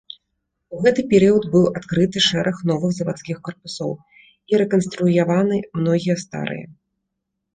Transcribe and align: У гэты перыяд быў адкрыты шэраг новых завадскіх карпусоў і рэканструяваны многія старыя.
У 0.75 0.77
гэты 0.85 1.01
перыяд 1.11 1.43
быў 1.55 1.65
адкрыты 1.79 2.17
шэраг 2.27 2.57
новых 2.69 2.95
завадскіх 2.99 3.37
карпусоў 3.47 3.91
і 4.53 4.61
рэканструяваны 4.61 5.59
многія 5.81 6.15
старыя. 6.25 6.67